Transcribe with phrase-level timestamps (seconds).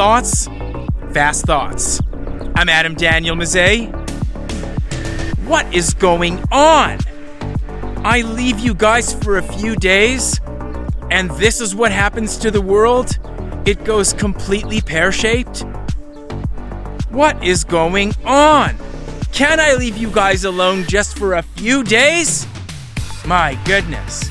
[0.00, 0.46] Thoughts,
[1.12, 2.00] fast thoughts.
[2.54, 3.92] I'm Adam Daniel Mezei.
[5.46, 6.96] What is going on?
[8.02, 10.40] I leave you guys for a few days,
[11.10, 13.18] and this is what happens to the world?
[13.66, 15.66] It goes completely pear shaped?
[17.10, 18.78] What is going on?
[19.32, 22.46] Can I leave you guys alone just for a few days?
[23.26, 24.30] My goodness.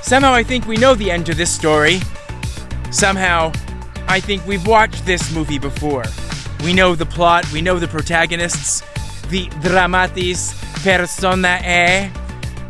[0.00, 2.00] Somehow I think we know the end to this story.
[2.90, 3.52] Somehow
[4.08, 6.04] I think we've watched this movie before.
[6.64, 8.82] We know the plot, we know the protagonists,
[9.28, 12.10] the dramatis personae,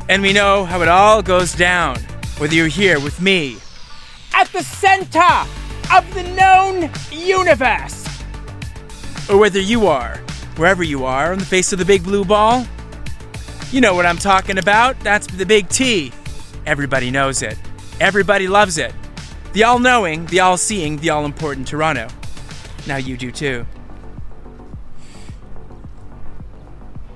[0.09, 1.97] and we know how it all goes down.
[2.39, 3.57] Whether you're here with me
[4.35, 5.21] at the center
[5.95, 8.07] of the known universe,
[9.31, 10.21] or whether you are
[10.59, 12.67] wherever you are on the face of the big blue ball.
[13.71, 14.99] You know what I'm talking about.
[15.01, 16.13] That's the big T.
[16.67, 17.57] Everybody knows it.
[18.01, 18.93] Everybody loves it.
[19.53, 22.09] The all knowing, the all seeing, the all important Toronto.
[22.87, 23.67] Now you do too.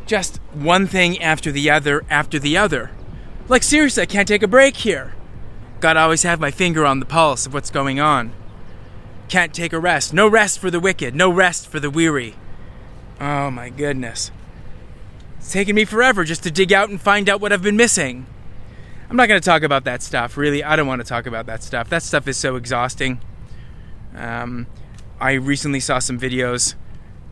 [0.06, 2.90] Just one thing after the other after the other.
[3.48, 5.14] Like, seriously, I can't take a break here.
[5.80, 8.32] Gotta always have my finger on the pulse of what's going on.
[9.28, 10.12] Can't take a rest.
[10.12, 11.14] No rest for the wicked.
[11.14, 12.34] No rest for the weary.
[13.20, 14.30] Oh my goodness.
[15.38, 18.26] It's taken me forever just to dig out and find out what I've been missing.
[19.12, 20.64] I'm not going to talk about that stuff, really.
[20.64, 21.90] I don't want to talk about that stuff.
[21.90, 23.20] That stuff is so exhausting.
[24.16, 24.66] Um,
[25.20, 26.76] I recently saw some videos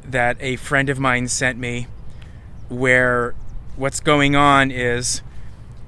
[0.05, 1.86] that a friend of mine sent me
[2.69, 3.34] where
[3.77, 5.23] what's going on is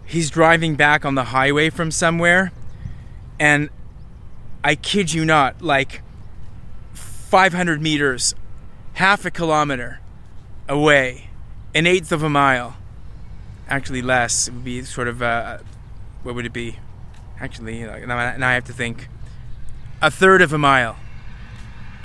[0.07, 2.53] he's driving back on the highway from somewhere,
[3.39, 3.69] and
[4.65, 6.01] I kid you not, like
[6.95, 8.35] 500 meters,
[8.95, 10.01] half a kilometer
[10.71, 11.29] away,
[11.75, 12.79] an eighth of a mile,
[13.69, 15.59] actually less, it would be sort of, uh,
[16.23, 16.79] what would it be?
[17.41, 19.09] Actually, now I have to think.
[20.01, 20.97] A third of a mile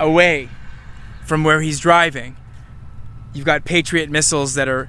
[0.00, 0.48] away
[1.24, 2.36] from where he's driving,
[3.32, 4.88] you've got Patriot missiles that are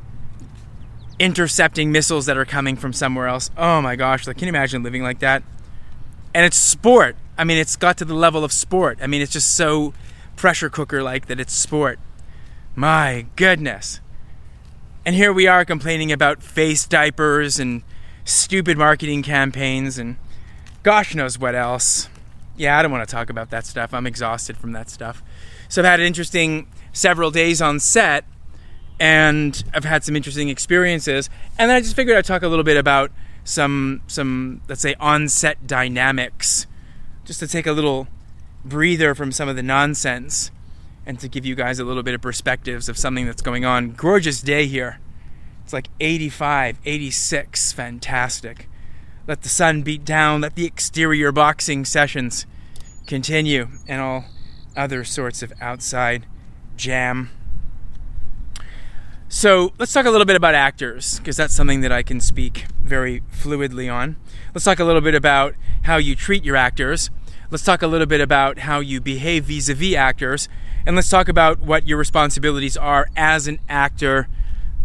[1.20, 3.52] intercepting missiles that are coming from somewhere else.
[3.58, 5.44] Oh my gosh, like can you imagine living like that?
[6.34, 7.16] And it's sport.
[7.38, 9.00] I mean, it's got to the level of sport.
[9.02, 9.94] I mean, it's just so
[10.36, 12.00] pressure cooker like that it's sport.
[12.76, 14.00] My goodness.
[15.06, 17.84] And here we are complaining about face diapers and
[18.30, 20.18] stupid marketing campaigns and
[20.84, 22.10] gosh knows what else.
[22.56, 23.94] Yeah, I don't want to talk about that stuff.
[23.94, 25.24] I'm exhausted from that stuff.
[25.68, 28.26] So I've had an interesting several days on set
[29.00, 31.30] and I've had some interesting experiences.
[31.58, 33.12] And then I just figured I'd talk a little bit about
[33.46, 36.68] some some let's say on-set dynamics
[37.26, 38.08] just to take a little
[38.64, 40.52] breather from some of the nonsense
[41.06, 43.92] and to give you guys a little bit of perspectives of something that's going on.
[43.92, 45.00] Gorgeous day here.
[45.70, 48.68] It's like 85, 86, fantastic.
[49.28, 52.48] Let the sun beat down, let the exterior boxing sessions
[53.06, 54.26] continue, and all
[54.76, 56.26] other sorts of outside
[56.76, 57.30] jam.
[59.28, 62.66] So let's talk a little bit about actors, because that's something that I can speak
[62.82, 64.16] very fluidly on.
[64.56, 65.54] Let's talk a little bit about
[65.84, 67.12] how you treat your actors.
[67.52, 70.50] Let's talk a little bit about how you behave vis a vis actors.
[70.88, 74.28] And let's talk about what your responsibilities are as an actor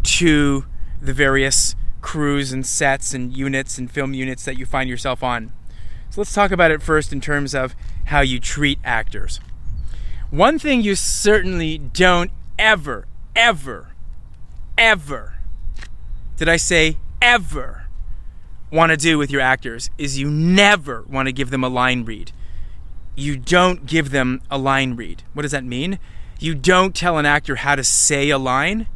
[0.03, 0.67] to
[1.05, 5.53] the various crews and sets and units and film units that you find yourself on.
[6.11, 7.75] So let's talk about it first in terms of
[8.07, 9.41] how you treat actors.
[10.31, 13.95] One thing you certainly don't ever, ever,
[14.77, 15.35] ever,
[16.37, 17.87] did I say ever,
[18.71, 22.05] want to do with your actors is you never want to give them a line
[22.05, 22.33] read.
[23.15, 25.23] You don't give them a line read.
[25.33, 26.01] What does that mean?
[26.41, 28.89] You don't tell an actor how to say a line.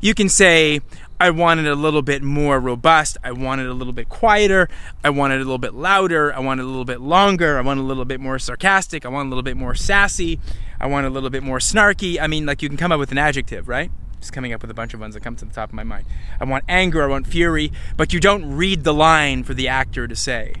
[0.00, 0.80] You can say,
[1.20, 3.16] I want it a little bit more robust.
[3.24, 4.68] I want it a little bit quieter.
[5.02, 6.32] I want it a little bit louder.
[6.32, 7.58] I want it a little bit longer.
[7.58, 9.04] I want a little bit more sarcastic.
[9.04, 10.38] I want a little bit more sassy.
[10.80, 12.20] I want a little bit more snarky.
[12.20, 13.90] I mean, like you can come up with an adjective, right?
[14.20, 15.84] Just coming up with a bunch of ones that come to the top of my
[15.84, 16.06] mind.
[16.40, 20.06] I want anger, I want fury, but you don't read the line for the actor
[20.06, 20.54] to say.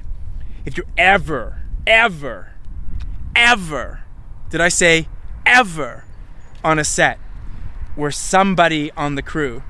[0.64, 2.52] If you're ever, ever,
[3.34, 4.00] ever,
[4.50, 5.08] did I say
[5.46, 6.04] ever,
[6.64, 7.18] on a set
[7.94, 9.62] where somebody on the crew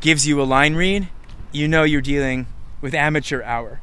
[0.00, 1.08] gives you a line read,
[1.52, 2.46] you know you're dealing
[2.80, 3.80] with amateur hour.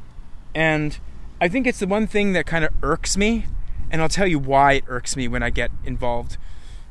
[0.54, 0.98] And
[1.40, 3.46] I think it's the one thing that kind of irks me,
[3.90, 6.36] and I'll tell you why it irks me when I get involved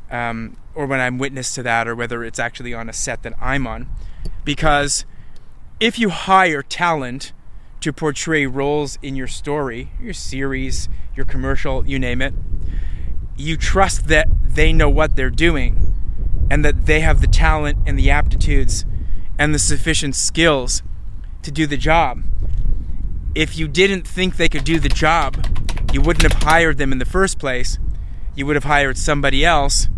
[0.10, 3.34] um, or when I'm witness to that, or whether it's actually on a set that
[3.42, 3.90] I'm on.
[4.46, 5.06] Because
[5.80, 7.34] if you hire talent
[7.82, 12.34] to portray roles in your story, your series, your commercial, you name it,
[13.36, 15.94] you trust that they know what they're doing
[16.50, 18.86] and that they have the talent and the aptitudes
[19.40, 20.82] and the sufficient skills
[21.42, 22.24] to do the job.
[23.36, 25.46] If you didn't think they could do the job,
[25.94, 27.78] you wouldn't have hired them in the first place
[28.38, 29.90] you would have hired somebody else.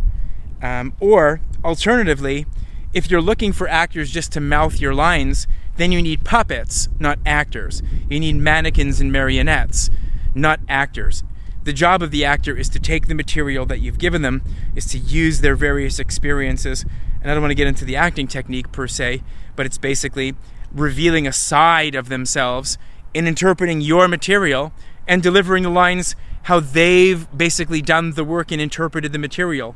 [0.63, 2.47] Um, or alternatively,
[2.93, 5.45] if you're looking for actors just to mouth your lines,
[5.75, 7.83] then you need puppets, not actors.
[8.09, 9.89] You need mannequins and marionettes,
[10.33, 11.23] not actors.
[11.65, 14.41] The job of the actor is to take the material that you've given them,
[14.73, 16.85] is to use their various experiences.
[17.21, 19.23] And I don't want to get into the acting technique per se,
[19.55, 20.35] but it's basically
[20.71, 22.77] revealing a side of themselves
[23.13, 24.71] in interpreting your material
[25.07, 29.75] and delivering the lines how they've basically done the work and interpreted the material.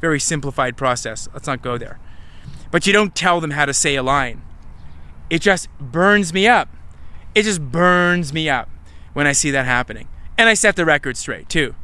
[0.00, 1.28] Very simplified process.
[1.32, 1.98] Let's not go there.
[2.70, 4.42] But you don't tell them how to say a line.
[5.30, 6.68] It just burns me up.
[7.34, 8.68] It just burns me up
[9.12, 10.08] when I see that happening.
[10.38, 11.74] And I set the record straight too.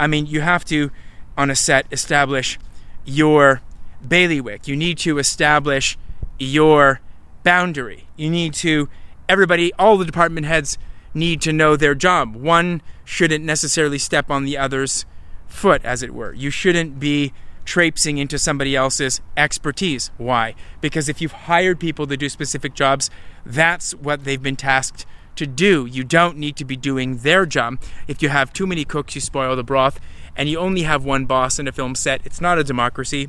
[0.00, 0.90] I mean, you have to,
[1.36, 2.58] on a set, establish
[3.04, 3.60] your
[4.06, 4.68] bailiwick.
[4.68, 5.98] You need to establish
[6.38, 7.00] your
[7.42, 8.06] boundary.
[8.16, 8.88] You need to,
[9.28, 10.78] everybody, all the department heads
[11.14, 12.36] need to know their job.
[12.36, 15.06] One shouldn't necessarily step on the other's
[15.46, 16.32] foot, as it were.
[16.32, 17.32] You shouldn't be
[17.64, 20.10] traipsing into somebody else's expertise.
[20.16, 20.54] Why?
[20.80, 23.10] Because if you've hired people to do specific jobs,
[23.44, 25.06] that's what they've been tasked
[25.36, 25.86] to do.
[25.86, 27.78] You don't need to be doing their job.
[28.06, 30.00] If you have too many cooks, you spoil the broth,
[30.36, 33.28] and you only have one boss in a film set, it's not a democracy.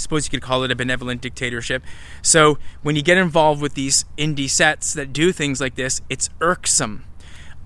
[0.00, 1.82] I suppose you could call it a benevolent dictatorship.
[2.22, 6.30] So when you get involved with these indie sets that do things like this, it's
[6.40, 7.04] irksome.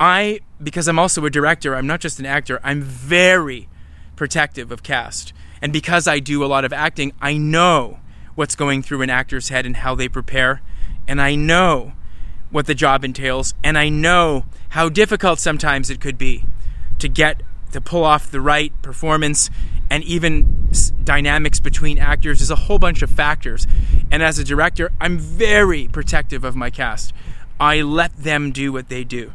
[0.00, 3.68] I, because I'm also a director, I'm not just an actor, I'm very
[4.16, 5.32] protective of cast.
[5.62, 8.00] And because I do a lot of acting, I know
[8.34, 10.60] what's going through an actor's head and how they prepare.
[11.06, 11.92] And I know
[12.50, 16.44] what the job entails, and I know how difficult sometimes it could be
[16.98, 19.50] to get to pull off the right performance
[19.88, 20.68] and even
[21.04, 23.66] dynamics between actors is a whole bunch of factors.
[24.10, 27.12] And as a director, I'm very protective of my cast.
[27.60, 29.32] I let them do what they do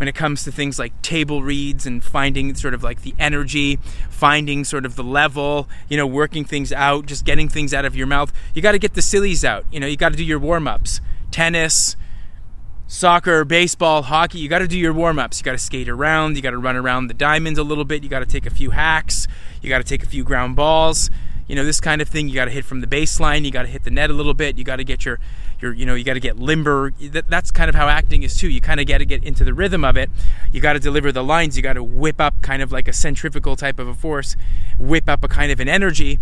[0.00, 3.76] when it comes to things like table reads and finding sort of like the energy,
[4.08, 7.94] finding sort of the level, you know, working things out, just getting things out of
[7.94, 8.32] your mouth.
[8.54, 9.66] You got to get the sillies out.
[9.70, 11.02] You know, you got to do your warm ups.
[11.30, 11.96] Tennis,
[12.90, 15.38] soccer, baseball, hockey, you got to do your warm ups.
[15.38, 16.34] You got to skate around.
[16.34, 18.02] You got to run around the diamonds a little bit.
[18.02, 19.28] You got to take a few hacks.
[19.62, 21.08] You got to take a few ground balls.
[21.46, 22.28] You know, this kind of thing.
[22.28, 23.44] You got to hit from the baseline.
[23.44, 24.58] You got to hit the net a little bit.
[24.58, 25.20] You got to get your,
[25.60, 26.92] your, you know, you got to get limber.
[27.28, 28.48] that's kind of how acting is too.
[28.48, 30.10] You kind of got to get into the rhythm of it.
[30.50, 31.56] You got to deliver the lines.
[31.56, 34.34] You got to whip up kind of like a centrifugal type of a force,
[34.80, 36.18] whip up a kind of an energy,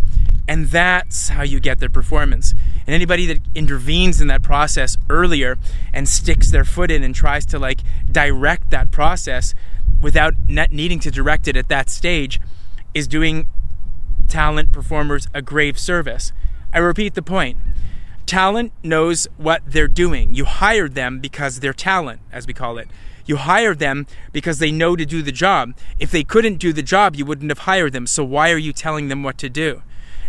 [0.49, 2.55] and that's how you get their performance.
[2.87, 5.59] And anybody that intervenes in that process earlier
[5.93, 7.81] and sticks their foot in and tries to like
[8.11, 9.53] direct that process
[10.01, 12.41] without needing to direct it at that stage
[12.95, 13.45] is doing
[14.27, 16.31] talent performers a grave service.
[16.73, 17.57] I repeat the point.
[18.25, 20.33] Talent knows what they're doing.
[20.33, 22.87] You hired them because they're talent, as we call it.
[23.27, 25.75] You hired them because they know to do the job.
[25.99, 28.07] If they couldn't do the job, you wouldn't have hired them.
[28.07, 29.83] So why are you telling them what to do?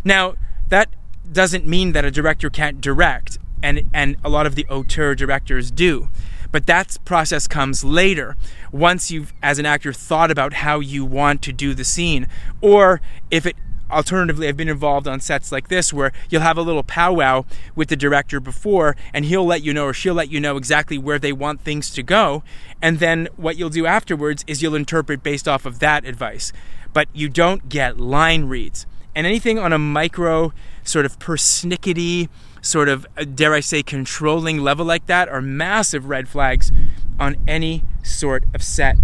[0.05, 0.35] Now,
[0.69, 0.95] that
[1.31, 5.71] doesn't mean that a director can't direct, and and a lot of the auteur directors
[5.71, 6.09] do.
[6.53, 8.37] But that process comes later,
[8.73, 12.27] once you've, as an actor, thought about how you want to do the scene,
[12.61, 13.01] or
[13.31, 13.57] if it
[13.91, 17.45] alternatively i've been involved on sets like this where you'll have a little powwow
[17.75, 20.97] with the director before and he'll let you know or she'll let you know exactly
[20.97, 22.43] where they want things to go.
[22.81, 26.53] And then what you'll do afterwards is you'll interpret based off of that advice.
[26.93, 30.53] But you don't get line reads and anything on a micro
[30.85, 32.29] sort of persnickety,
[32.63, 36.73] sort of, uh, dare I say, controlling level like that are massive red flags
[37.19, 38.97] on any sort of set.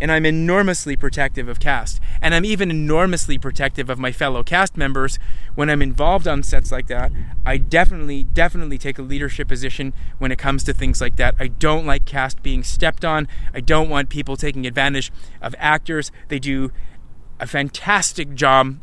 [0.00, 2.00] And I'm enormously protective of cast.
[2.22, 5.18] And I'm even enormously protective of my fellow cast members
[5.56, 7.10] when I'm involved on sets like that.
[7.44, 11.34] I definitely, definitely take a leadership position when it comes to things like that.
[11.40, 13.26] I don't like cast being stepped on.
[13.52, 15.10] I don't want people taking advantage
[15.42, 16.12] of actors.
[16.28, 16.70] They do
[17.40, 18.78] a fantastic job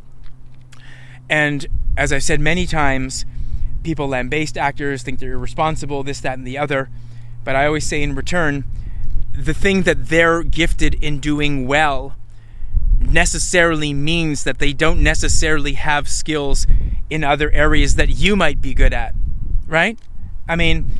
[1.28, 1.66] and
[1.96, 3.24] as I've said many times,
[3.82, 6.90] people lambaste actors, think they're irresponsible, this, that, and the other.
[7.44, 8.64] But I always say in return,
[9.32, 12.16] the thing that they're gifted in doing well
[12.98, 16.66] necessarily means that they don't necessarily have skills
[17.08, 19.14] in other areas that you might be good at,
[19.66, 19.98] right?
[20.48, 20.90] I mean,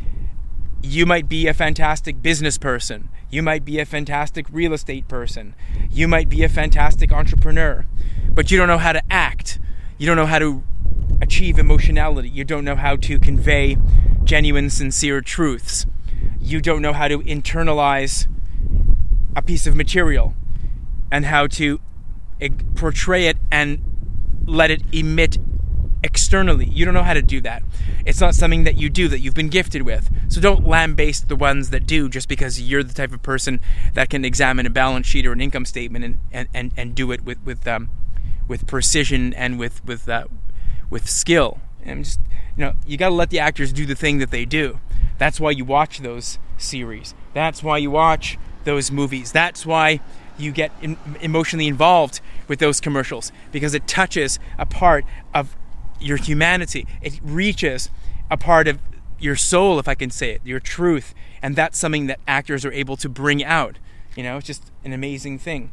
[0.82, 3.08] you might be a fantastic business person.
[3.30, 5.54] You might be a fantastic real estate person.
[5.90, 7.86] You might be a fantastic entrepreneur,
[8.30, 9.58] but you don't know how to act
[9.98, 10.62] you don't know how to
[11.20, 12.28] achieve emotionality.
[12.28, 13.76] You don't know how to convey
[14.24, 15.86] genuine, sincere truths.
[16.40, 18.26] You don't know how to internalize
[19.34, 20.34] a piece of material
[21.10, 21.80] and how to
[22.74, 23.82] portray it and
[24.46, 25.38] let it emit
[26.02, 26.66] externally.
[26.66, 27.62] You don't know how to do that.
[28.04, 30.10] It's not something that you do that you've been gifted with.
[30.28, 33.60] So don't lambaste the ones that do just because you're the type of person
[33.94, 37.10] that can examine a balance sheet or an income statement and, and, and, and do
[37.10, 37.90] it with, with um,
[38.48, 40.24] with precision and with with uh,
[40.90, 41.60] with skill.
[41.84, 42.20] And just
[42.56, 44.80] you know, you got to let the actors do the thing that they do.
[45.18, 47.14] That's why you watch those series.
[47.34, 49.32] That's why you watch those movies.
[49.32, 50.00] That's why
[50.38, 55.56] you get in, emotionally involved with those commercials because it touches a part of
[56.00, 56.86] your humanity.
[57.00, 57.90] It reaches
[58.30, 58.78] a part of
[59.18, 62.72] your soul, if I can say it, your truth, and that's something that actors are
[62.72, 63.78] able to bring out.
[64.14, 65.70] You know, it's just an amazing thing.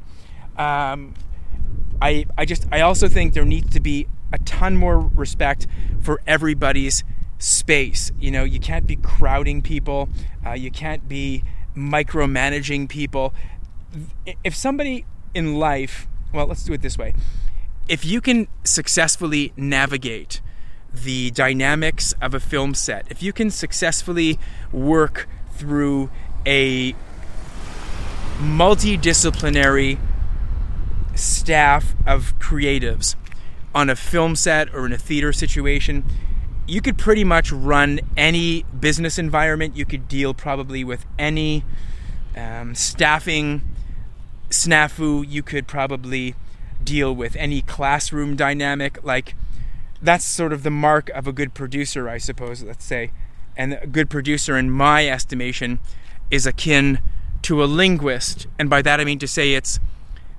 [0.57, 1.15] Um,
[2.03, 5.67] I I just I also think there needs to be a ton more respect
[6.01, 7.03] for everybody's
[7.39, 8.11] space.
[8.19, 10.09] You know, you can't be crowding people.
[10.45, 11.43] Uh, you can't be
[11.75, 13.33] micromanaging people.
[14.43, 17.13] If somebody in life, well, let's do it this way.
[17.87, 20.41] If you can successfully navigate
[20.93, 24.39] the dynamics of a film set, if you can successfully
[24.71, 26.09] work through
[26.45, 26.93] a
[28.39, 29.99] multidisciplinary
[31.43, 33.17] staff of creatives
[33.75, 36.05] on a film set or in a theater situation,
[36.65, 39.75] you could pretty much run any business environment.
[39.75, 41.65] You could deal probably with any
[42.37, 43.61] um, staffing
[44.49, 45.25] snafu.
[45.27, 46.35] You could probably
[46.81, 49.03] deal with any classroom dynamic.
[49.03, 49.35] Like,
[50.01, 53.11] that's sort of the mark of a good producer, I suppose, let's say.
[53.57, 55.81] And a good producer, in my estimation,
[56.31, 56.99] is akin
[57.41, 58.47] to a linguist.
[58.57, 59.81] And by that I mean to say it's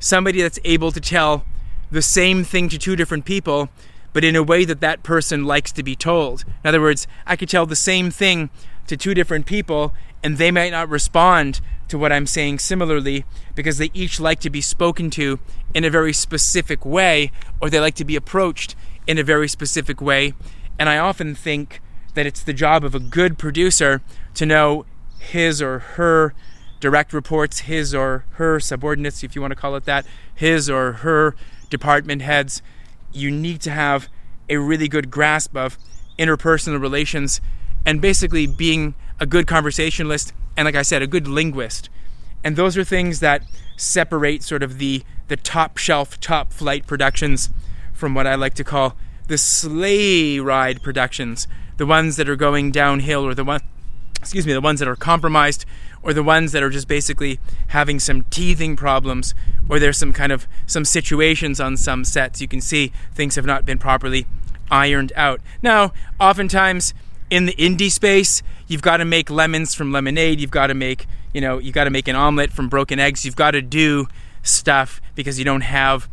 [0.04, 1.46] somebody that's able to tell
[1.90, 3.70] the same thing to two different people
[4.12, 6.44] but in a way that that person likes to be told.
[6.62, 8.48] In other words, I could tell the same thing
[8.86, 9.92] to two different people
[10.22, 14.50] and they might not respond to what I'm saying similarly because they each like to
[14.50, 15.40] be spoken to
[15.74, 20.00] in a very specific way or they like to be approached in a very specific
[20.00, 20.34] way.
[20.78, 21.80] And I often think
[22.12, 24.02] that it's the job of a good producer
[24.34, 24.84] to know
[25.18, 26.34] his or her
[26.84, 30.92] direct reports, his or her subordinates, if you want to call it that, his or
[30.92, 31.34] her
[31.70, 32.60] department heads,
[33.10, 34.06] you need to have
[34.50, 35.78] a really good grasp of
[36.18, 37.40] interpersonal relations
[37.86, 41.88] and basically being a good conversationalist and like I said a good linguist.
[42.44, 43.42] And those are things that
[43.78, 47.48] separate sort of the the top shelf top flight productions
[47.94, 48.94] from what I like to call
[49.26, 51.48] the sleigh ride productions,
[51.78, 53.62] the ones that are going downhill or the one
[54.18, 55.64] excuse me, the ones that are compromised
[56.04, 59.34] or the ones that are just basically having some teething problems
[59.68, 63.46] or there's some kind of some situations on some sets you can see things have
[63.46, 64.26] not been properly
[64.70, 65.40] ironed out.
[65.62, 66.94] Now oftentimes
[67.30, 71.06] in the indie space you've got to make lemons from lemonade you've got to make
[71.32, 74.06] you know you've got to make an omelet from broken eggs you've got to do
[74.42, 76.08] stuff because you don't have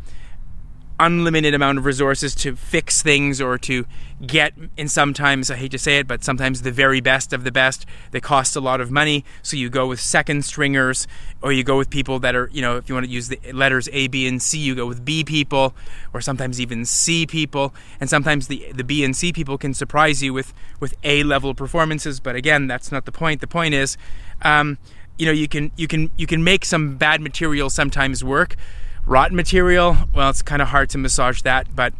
[0.98, 3.84] unlimited amount of resources to fix things or to
[4.26, 7.50] get and sometimes I hate to say it but sometimes the very best of the
[7.50, 9.24] best they cost a lot of money.
[9.42, 11.08] So you go with second stringers
[11.42, 13.40] or you go with people that are you know if you want to use the
[13.52, 15.74] letters A B and C you go with B people
[16.14, 17.74] or sometimes even C people.
[18.00, 21.54] And sometimes the the B and C people can surprise you with with A level
[21.54, 23.40] performances but again that's not the point.
[23.40, 23.96] The point is
[24.42, 24.78] um,
[25.18, 28.56] you know you can you can you can make some bad material sometimes work.
[29.04, 31.74] Rotten material, well, it's kind of hard to massage that.
[31.74, 31.92] But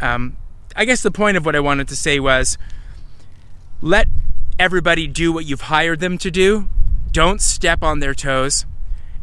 [0.00, 0.36] um,
[0.76, 2.58] I guess the point of what I wanted to say was
[3.80, 4.08] let
[4.58, 6.68] everybody do what you've hired them to do.
[7.10, 8.66] Don't step on their toes.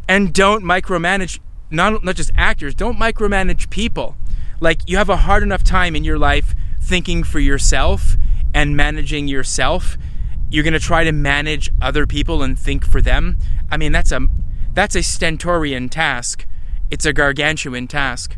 [0.07, 1.39] And don't micromanage,
[1.69, 4.15] not, not just actors, don't micromanage people.
[4.59, 8.15] Like, you have a hard enough time in your life thinking for yourself
[8.53, 9.97] and managing yourself.
[10.49, 13.37] You're going to try to manage other people and think for them.
[13.69, 14.27] I mean, that's a
[14.73, 16.45] that's a stentorian task
[16.91, 18.37] it's a gargantuan task.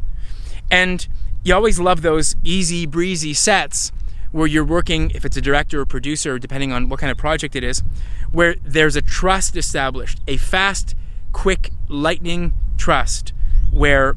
[0.72, 1.06] And
[1.44, 3.92] you always love those easy breezy sets
[4.32, 7.56] where you're working, if it's a director or producer, depending on what kind of project
[7.56, 7.84] it is,
[8.32, 10.96] where there's a trust established, a fast,
[11.32, 13.34] quick, lightning trust,
[13.72, 14.16] where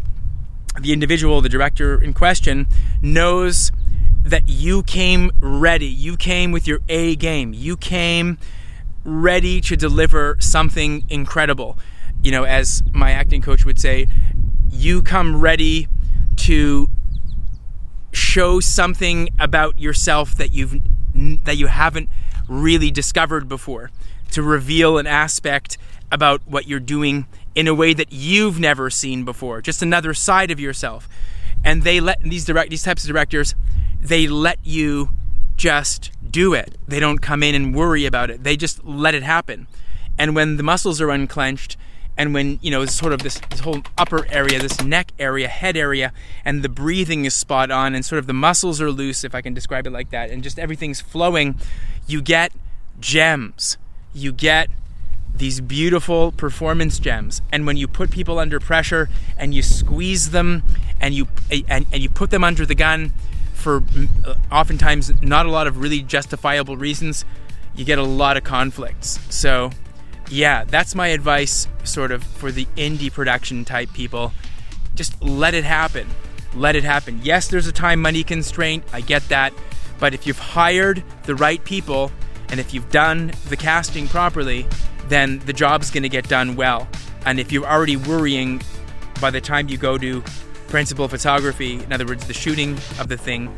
[0.80, 2.66] the individual, the director in question,
[3.02, 3.73] knows
[4.23, 5.87] that you came ready.
[5.87, 7.52] You came with your A game.
[7.52, 8.38] You came
[9.04, 11.78] ready to deliver something incredible
[12.23, 14.09] you know, as my acting coach would say,
[14.71, 15.88] you come ready
[16.37, 16.88] to
[18.16, 20.80] show something about yourself that you've
[21.44, 22.08] that you haven't
[22.49, 23.90] really discovered before
[24.30, 25.78] to reveal an aspect
[26.12, 29.62] about what you're doing in a way that you've never seen before.
[29.62, 31.08] Just another side of yourself.
[31.64, 33.54] And they let these direct these types of directors
[34.00, 35.11] they let you
[35.56, 36.76] just do it.
[36.87, 38.44] They don't come in and worry about it.
[38.44, 39.66] They just let it happen.
[40.18, 41.76] And when the muscles are unclenched
[42.16, 45.76] and when you know sort of this, this whole upper area this neck area head
[45.76, 46.12] area
[46.44, 49.40] and the breathing is spot on and sort of the muscles are loose if i
[49.40, 51.54] can describe it like that and just everything's flowing
[52.06, 52.52] you get
[53.00, 53.76] gems
[54.14, 54.70] you get
[55.38, 57.42] these beautiful performance gems.
[57.52, 60.62] And when you put people under pressure and you squeeze them
[61.00, 61.28] and you
[61.68, 63.12] and, and you put them under the gun
[63.52, 63.82] for
[64.25, 67.25] uh, oftentimes not a lot of really justifiable reasons,
[67.75, 69.18] you get a lot of conflicts.
[69.28, 69.70] So,
[70.28, 74.33] yeah, that's my advice sort of for the indie production type people.
[74.95, 76.09] Just let it happen.
[76.54, 77.21] Let it happen.
[77.23, 78.85] Yes, there's a time money constraint.
[78.92, 79.52] I get that.
[79.99, 82.11] But if you've hired the right people
[82.49, 84.66] and if you've done the casting properly,
[85.09, 86.88] then the job's going to get done well.
[87.25, 88.62] And if you're already worrying
[89.21, 90.23] by the time you go to
[90.68, 93.56] principal photography, in other words, the shooting of the thing,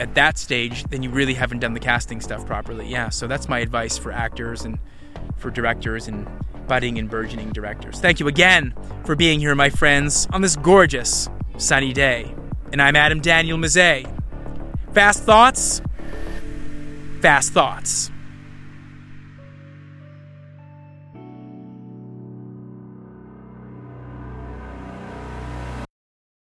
[0.00, 2.88] at that stage, then you really haven't done the casting stuff properly.
[2.88, 4.78] Yeah, so that's my advice for actors and
[5.36, 6.28] for directors and
[6.66, 8.00] budding and burgeoning directors.
[8.00, 8.74] Thank you again
[9.04, 12.34] for being here, my friends, on this gorgeous sunny day.
[12.72, 14.10] And I'm Adam Daniel Mezei.
[14.92, 15.80] Fast thoughts?
[17.20, 18.10] Fast thoughts.